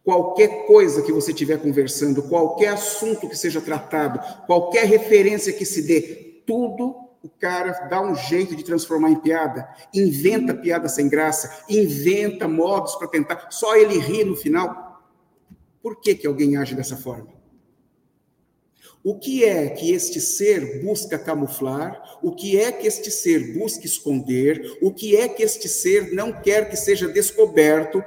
[0.09, 5.83] Qualquer coisa que você estiver conversando, qualquer assunto que seja tratado, qualquer referência que se
[5.83, 11.63] dê, tudo o cara dá um jeito de transformar em piada, inventa piada sem graça,
[11.69, 14.99] inventa modos para tentar, só ele ri no final.
[15.79, 17.27] Por que, que alguém age dessa forma?
[19.03, 22.17] O que é que este ser busca camuflar?
[22.23, 24.75] O que é que este ser busca esconder?
[24.81, 28.03] O que é que este ser não quer que seja descoberto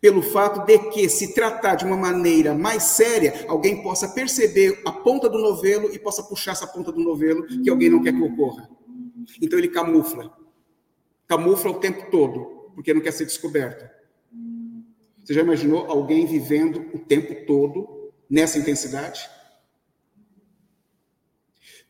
[0.00, 4.92] pelo fato de que, se tratar de uma maneira mais séria, alguém possa perceber a
[4.92, 8.22] ponta do novelo e possa puxar essa ponta do novelo que alguém não quer que
[8.22, 8.68] ocorra.
[9.40, 10.36] Então ele camufla.
[11.26, 13.88] Camufla o tempo todo, porque não quer ser descoberto.
[15.24, 19.28] Você já imaginou alguém vivendo o tempo todo nessa intensidade?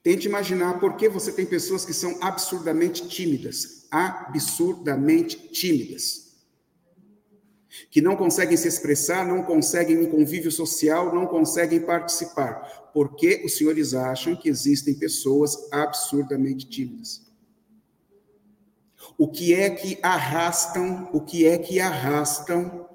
[0.03, 3.88] Tente imaginar por que você tem pessoas que são absurdamente tímidas.
[3.90, 6.26] Absurdamente tímidas
[7.91, 13.57] que não conseguem se expressar, não conseguem um convívio social, não conseguem participar, porque os
[13.57, 17.22] senhores acham que existem pessoas absurdamente tímidas.
[19.18, 22.87] O que é que arrastam, o que é que arrastam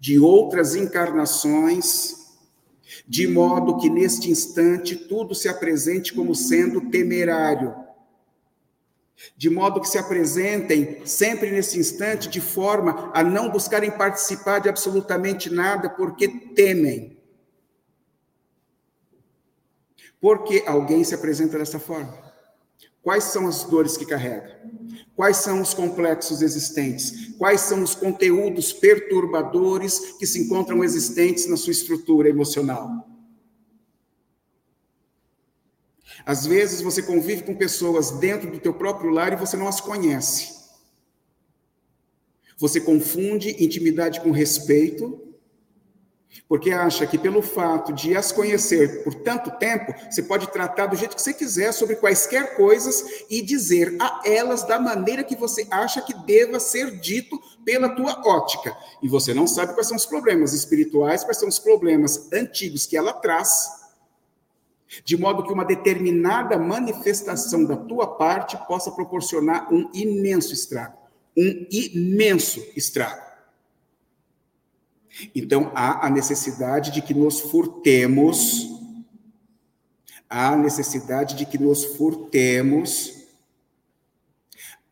[0.00, 2.16] de outras encarnações,
[3.06, 7.74] de modo que neste instante tudo se apresente como sendo temerário,
[9.36, 14.68] de modo que se apresentem sempre nesse instante de forma a não buscarem participar de
[14.68, 17.18] absolutamente nada porque temem.
[20.20, 22.30] Porque alguém se apresenta dessa forma?
[23.02, 24.60] Quais são as dores que carrega?
[25.16, 27.34] Quais são os complexos existentes?
[27.38, 33.09] Quais são os conteúdos perturbadores que se encontram existentes na sua estrutura emocional?
[36.24, 39.80] Às vezes você convive com pessoas dentro do teu próprio lar e você não as
[39.80, 40.60] conhece.
[42.58, 45.18] Você confunde intimidade com respeito,
[46.46, 50.96] porque acha que pelo fato de as conhecer por tanto tempo, você pode tratar do
[50.96, 55.66] jeito que você quiser sobre quaisquer coisas e dizer a elas da maneira que você
[55.70, 58.76] acha que deva ser dito pela tua ótica.
[59.02, 62.96] E você não sabe quais são os problemas espirituais, quais são os problemas antigos que
[62.96, 63.79] ela traz
[65.04, 70.96] de modo que uma determinada manifestação da tua parte possa proporcionar um imenso estrago,
[71.36, 73.30] um imenso estrago.
[75.34, 78.68] Então há a necessidade de que nos furtemos,
[80.28, 83.19] há a necessidade de que nos furtemos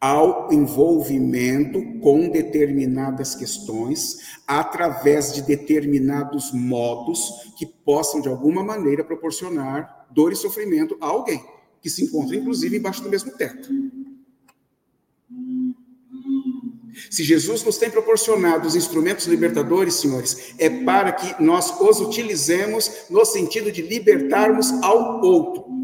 [0.01, 10.07] ao envolvimento com determinadas questões, através de determinados modos que possam, de alguma maneira, proporcionar
[10.11, 11.43] dor e sofrimento a alguém,
[11.83, 13.69] que se encontra, inclusive, embaixo do mesmo teto.
[17.11, 23.07] Se Jesus nos tem proporcionado os instrumentos libertadores, senhores, é para que nós os utilizemos
[23.09, 25.79] no sentido de libertarmos ao outro.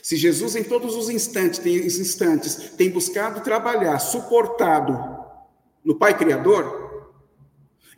[0.00, 4.98] Se Jesus, em todos os instantes, tem, instantes, tem buscado trabalhar, suportado
[5.84, 6.82] no Pai Criador,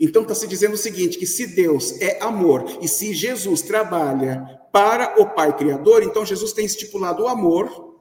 [0.00, 4.60] então está se dizendo o seguinte: que se Deus é amor e se Jesus trabalha
[4.72, 7.94] para o Pai Criador, então Jesus tem estipulado o amor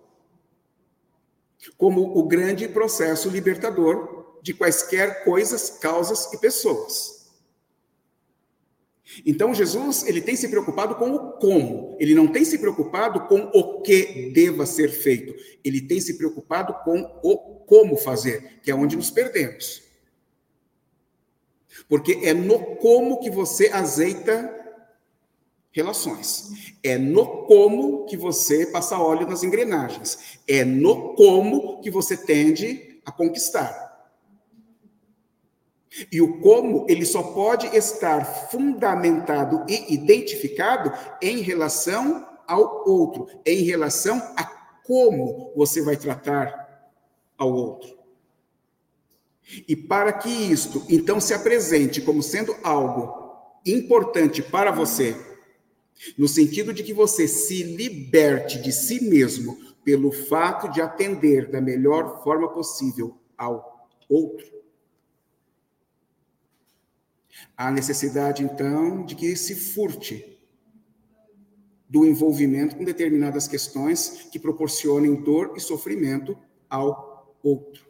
[1.78, 7.22] como o grande processo libertador de quaisquer coisas, causas e pessoas.
[9.26, 13.49] Então Jesus, ele tem se preocupado com o como, ele não tem se preocupado com
[13.53, 15.34] o que deva ser feito,
[15.64, 19.84] ele tem se preocupado com o como fazer, que é onde nos perdemos.
[21.88, 24.64] Porque é no como que você azeita
[25.72, 26.76] relações.
[26.84, 30.39] É no como que você passa óleo nas engrenagens.
[30.47, 33.83] É no como que você tende a conquistar.
[36.12, 40.91] E o como, ele só pode estar fundamentado e identificado
[41.22, 44.44] em relação ao outro, em relação a
[44.84, 46.91] como você vai tratar
[47.38, 47.98] ao outro.
[49.68, 53.22] E para que isto então se apresente como sendo algo
[53.66, 55.16] importante para você,
[56.18, 61.62] no sentido de que você se liberte de si mesmo pelo fato de atender da
[61.62, 64.46] melhor forma possível ao outro,
[67.58, 70.40] Há necessidade, então, de que se furte
[71.90, 76.38] do envolvimento com determinadas questões que proporcionem dor e sofrimento
[76.70, 77.86] ao outro.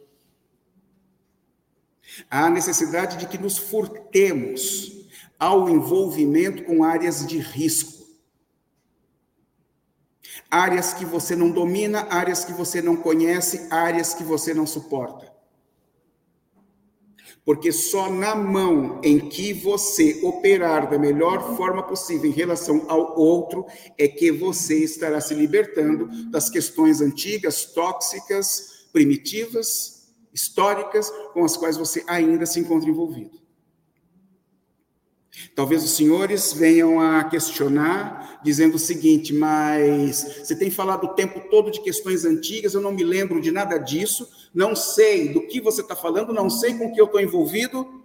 [2.30, 8.04] Há necessidade de que nos furtemos ao envolvimento com áreas de risco.
[10.50, 15.33] Áreas que você não domina, áreas que você não conhece, áreas que você não suporta.
[17.44, 23.18] Porque só na mão em que você operar da melhor forma possível em relação ao
[23.18, 23.66] outro
[23.98, 31.76] é que você estará se libertando das questões antigas, tóxicas, primitivas, históricas, com as quais
[31.76, 33.43] você ainda se encontra envolvido.
[35.54, 41.48] Talvez os senhores venham a questionar, dizendo o seguinte: mas você tem falado o tempo
[41.50, 45.60] todo de questões antigas, eu não me lembro de nada disso, não sei do que
[45.60, 48.02] você está falando, não sei com que eu estou envolvido.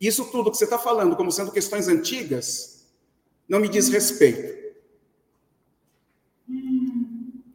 [0.00, 2.86] Isso tudo que você está falando, como sendo questões antigas,
[3.48, 4.66] não me diz respeito.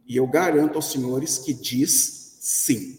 [0.06, 2.98] E eu garanto aos senhores que diz sim.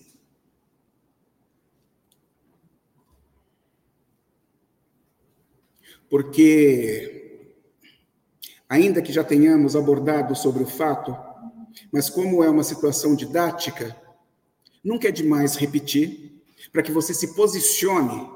[6.14, 7.56] Porque,
[8.70, 11.18] ainda que já tenhamos abordado sobre o fato,
[11.92, 14.00] mas como é uma situação didática,
[14.84, 16.40] nunca é demais repetir
[16.72, 18.30] para que você se posicione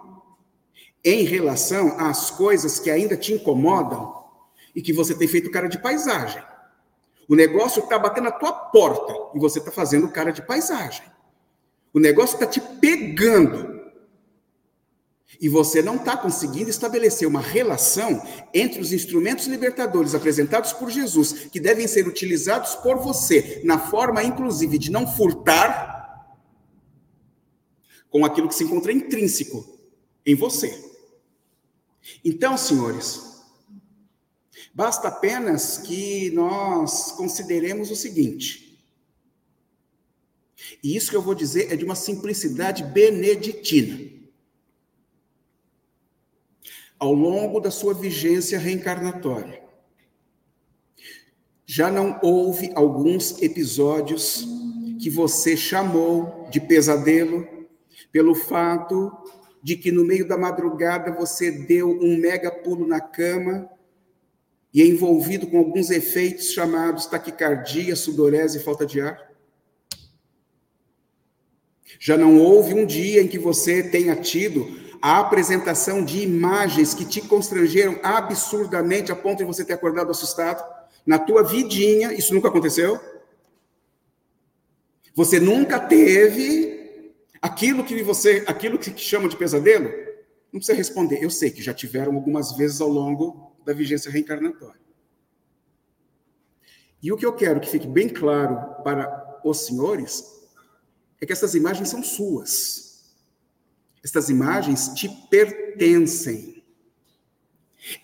[1.06, 4.24] em relação às coisas que ainda te incomodam
[4.76, 6.42] e que você tem feito cara de paisagem.
[7.30, 11.04] O negócio está batendo na tua porta e você está fazendo cara de paisagem.
[11.94, 13.77] O negócio está te pegando
[15.40, 18.22] e você não está conseguindo estabelecer uma relação
[18.54, 24.24] entre os instrumentos libertadores apresentados por Jesus, que devem ser utilizados por você, na forma,
[24.24, 25.96] inclusive, de não furtar,
[28.10, 29.78] com aquilo que se encontra intrínseco
[30.26, 30.84] em você.
[32.24, 33.22] Então, senhores,
[34.74, 38.82] basta apenas que nós consideremos o seguinte.
[40.82, 44.07] E isso que eu vou dizer é de uma simplicidade beneditina
[47.00, 49.62] ao longo da sua vigência reencarnatória.
[51.66, 54.48] Já não houve alguns episódios
[55.00, 57.48] que você chamou de pesadelo
[58.12, 59.12] pelo fato
[59.62, 63.70] de que no meio da madrugada você deu um mega pulo na cama
[64.74, 69.28] e é envolvido com alguns efeitos chamados taquicardia, sudorese e falta de ar?
[72.00, 77.06] Já não houve um dia em que você tenha tido a apresentação de imagens que
[77.06, 80.62] te constrangeram absurdamente a ponto de você ter acordado assustado?
[81.06, 83.00] Na tua vidinha, isso nunca aconteceu?
[85.16, 89.88] Você nunca teve aquilo que você, aquilo que chama de pesadelo?
[90.52, 91.24] Não precisa responder.
[91.24, 94.82] Eu sei que já tiveram algumas vezes ao longo da vigência reencarnatória.
[97.02, 100.22] E o que eu quero que fique bem claro para os senhores
[101.22, 102.87] é que essas imagens são suas.
[104.04, 106.64] Estas imagens te pertencem.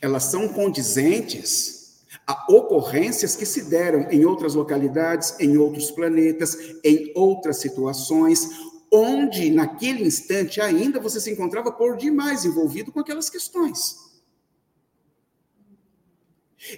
[0.01, 7.11] Elas são condizentes a ocorrências que se deram em outras localidades, em outros planetas, em
[7.15, 8.47] outras situações,
[8.91, 13.97] onde naquele instante ainda você se encontrava por demais envolvido com aquelas questões.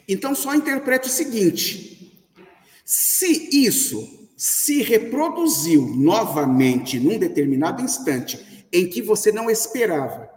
[0.07, 2.25] Então só interprete o seguinte:
[2.83, 10.29] se isso se reproduziu novamente num determinado instante em que você não esperava.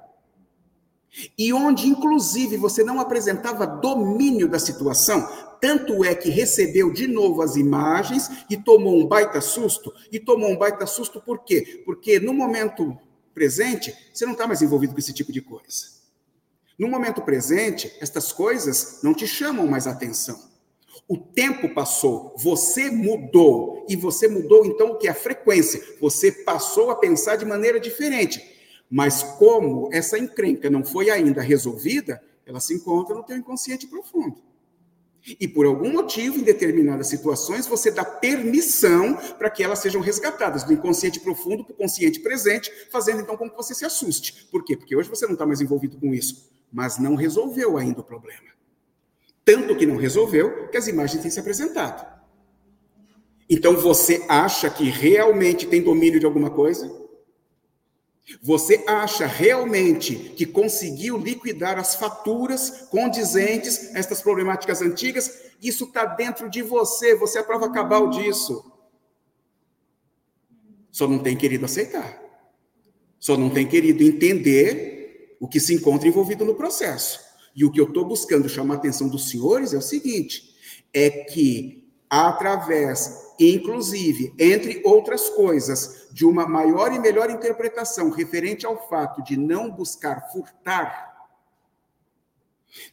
[1.37, 5.27] E onde, inclusive, você não apresentava domínio da situação,
[5.61, 9.93] tanto é que recebeu de novo as imagens e tomou um baita susto.
[10.13, 11.83] E tomou um baita susto por quê?
[11.85, 12.97] Porque no momento
[13.35, 15.99] presente, você não está mais envolvido com esse tipo de coisa.
[16.79, 20.48] No momento presente, estas coisas não te chamam mais atenção.
[21.07, 25.09] O tempo passou, você mudou, e você mudou então o que?
[25.09, 25.83] A frequência.
[26.01, 28.57] Você passou a pensar de maneira diferente.
[28.91, 34.43] Mas como essa encrenca não foi ainda resolvida, ela se encontra no teu inconsciente profundo.
[35.39, 40.65] E por algum motivo, em determinadas situações, você dá permissão para que elas sejam resgatadas
[40.65, 44.47] do inconsciente profundo para o consciente presente, fazendo então com que você se assuste.
[44.51, 44.77] Por quê?
[44.77, 48.58] Porque hoje você não está mais envolvido com isso, mas não resolveu ainda o problema.
[49.49, 52.07] Tanto que não resolveu que as imagens têm se apresentado.
[53.49, 56.87] Então você acha que realmente tem domínio de alguma coisa?
[58.43, 65.45] Você acha realmente que conseguiu liquidar as faturas condizentes a estas problemáticas antigas?
[65.63, 68.71] Isso está dentro de você, você é a prova cabal disso.
[70.93, 72.23] Só não tem querido aceitar.
[73.19, 77.28] Só não tem querido entender o que se encontra envolvido no processo.
[77.55, 80.55] E o que eu estou buscando chamar a atenção dos senhores é o seguinte:
[80.93, 88.89] é que, através, inclusive, entre outras coisas, de uma maior e melhor interpretação referente ao
[88.89, 91.09] fato de não buscar furtar,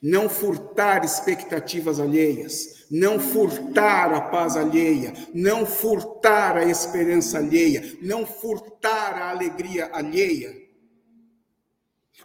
[0.01, 8.25] não furtar expectativas alheias, não furtar a paz alheia, não furtar a esperança alheia, não
[8.25, 10.64] furtar a alegria alheia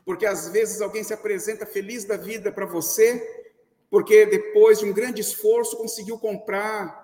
[0.05, 3.47] porque às vezes alguém se apresenta feliz da vida para você,
[3.91, 7.01] porque depois de um grande esforço conseguiu comprar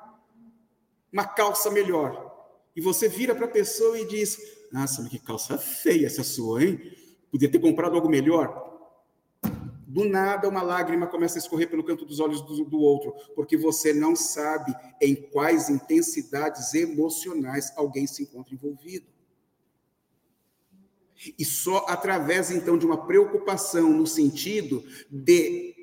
[1.12, 2.34] uma calça melhor.
[2.74, 4.38] E você vira para a pessoa e diz:
[4.72, 6.92] Nossa, que calça feia essa sua, hein?
[7.30, 8.64] Podia ter comprado algo melhor.
[9.86, 13.56] Do nada, uma lágrima começa a escorrer pelo canto dos olhos do, do outro, porque
[13.56, 19.06] você não sabe em quais intensidades emocionais alguém se encontra envolvido.
[21.38, 25.74] E só através, então, de uma preocupação no sentido de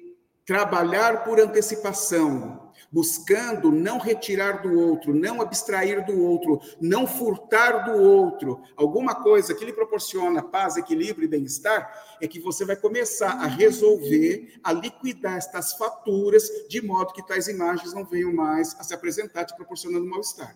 [0.46, 8.00] trabalhar por antecipação, buscando não retirar do outro, não abstrair do outro, não furtar do
[8.00, 13.32] outro, alguma coisa que lhe proporciona paz, equilíbrio e bem-estar, é que você vai começar
[13.32, 18.84] a resolver, a liquidar estas faturas, de modo que tais imagens não venham mais a
[18.84, 20.56] se apresentar te proporcionando mal-estar.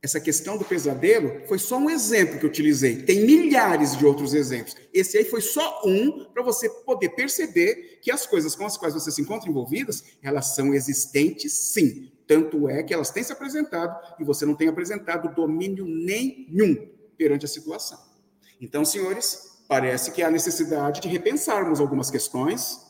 [0.00, 3.02] Essa questão do pesadelo foi só um exemplo que eu utilizei.
[3.02, 4.76] Tem milhares de outros exemplos.
[4.94, 8.94] Esse aí foi só um para você poder perceber que as coisas com as quais
[8.94, 12.12] você se encontra envolvidas, elas são existentes, sim.
[12.28, 17.44] Tanto é que elas têm se apresentado e você não tem apresentado domínio nenhum perante
[17.44, 17.98] a situação.
[18.60, 22.86] Então, senhores, parece que há necessidade de repensarmos algumas questões,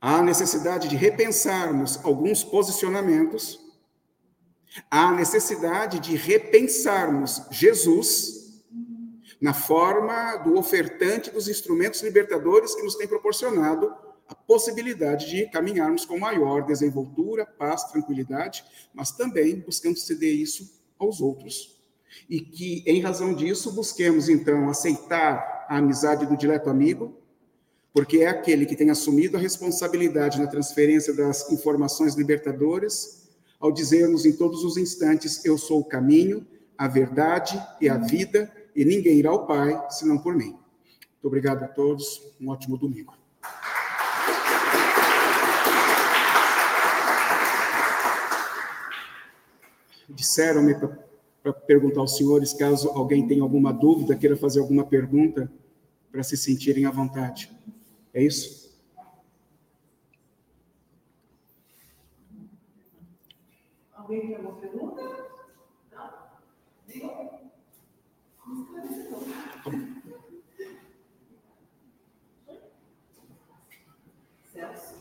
[0.00, 3.65] há necessidade de repensarmos alguns posicionamentos
[4.90, 8.64] Há necessidade de repensarmos Jesus
[9.40, 13.94] na forma do ofertante dos instrumentos libertadores que nos tem proporcionado
[14.28, 21.20] a possibilidade de caminharmos com maior desenvoltura, paz, tranquilidade, mas também buscando ceder isso aos
[21.20, 21.76] outros.
[22.28, 27.14] E que, em razão disso, busquemos, então, aceitar a amizade do dileto amigo,
[27.92, 33.25] porque é aquele que tem assumido a responsabilidade na transferência das informações libertadoras
[33.58, 36.46] ao dizermos em todos os instantes: Eu sou o caminho,
[36.76, 40.50] a verdade e a vida, e ninguém irá ao Pai senão por mim.
[40.50, 43.14] Muito obrigado a todos, um ótimo domingo.
[50.08, 50.74] Disseram-me
[51.42, 55.50] para perguntar aos senhores, caso alguém tenha alguma dúvida, queira fazer alguma pergunta,
[56.10, 57.50] para se sentirem à vontade.
[58.14, 58.65] É isso?
[64.06, 65.02] Alguém tem alguma pergunta?
[65.90, 66.10] Não?
[66.86, 67.40] Diga.
[74.52, 74.94] Celso?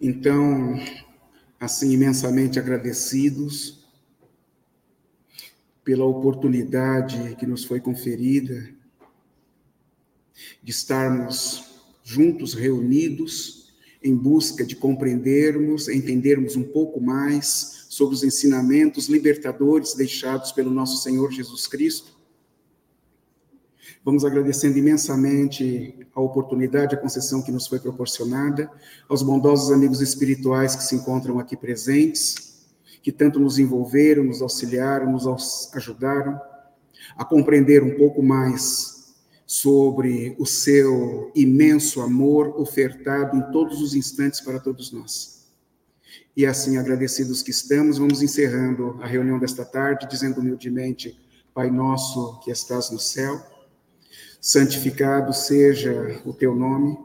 [0.00, 0.78] Então,
[1.60, 3.75] assim, imensamente agradecidos
[5.86, 8.68] pela oportunidade que nos foi conferida
[10.60, 11.64] de estarmos
[12.02, 13.72] juntos, reunidos,
[14.02, 21.00] em busca de compreendermos, entendermos um pouco mais sobre os ensinamentos libertadores deixados pelo nosso
[21.04, 22.16] Senhor Jesus Cristo.
[24.04, 28.68] Vamos agradecendo imensamente a oportunidade, a concessão que nos foi proporcionada,
[29.08, 32.55] aos bondosos amigos espirituais que se encontram aqui presentes
[33.06, 35.28] que tanto nos envolveram, nos auxiliaram, nos
[35.72, 36.40] ajudaram
[37.16, 39.14] a compreender um pouco mais
[39.46, 45.46] sobre o seu imenso amor ofertado em todos os instantes para todos nós.
[46.36, 51.16] E assim, agradecidos que estamos, vamos encerrando a reunião desta tarde, dizendo humildemente:
[51.54, 53.40] Pai nosso que estás no céu,
[54.40, 56.98] santificado seja o teu nome,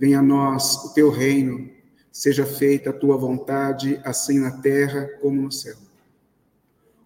[0.00, 1.70] venha a nós o teu reino
[2.12, 5.76] Seja feita a tua vontade, assim na terra como no céu.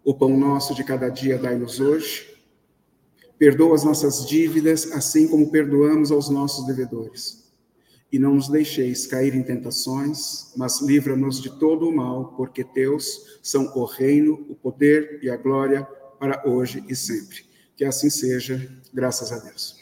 [0.04, 2.36] O pão nosso de cada dia dai-nos hoje.
[3.38, 7.52] Perdoa as nossas dívidas, assim como perdoamos aos nossos devedores.
[8.10, 13.38] E não nos deixeis cair em tentações, mas livra-nos de todo o mal, porque teus
[13.42, 15.84] são o reino, o poder e a glória
[16.18, 17.44] para hoje e sempre.
[17.76, 19.76] Que assim seja, graças a Deus.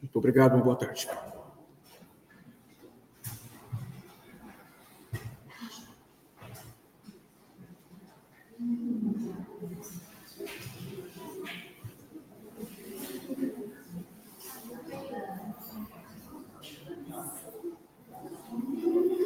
[0.00, 1.08] Muito obrigado, uma boa tarde.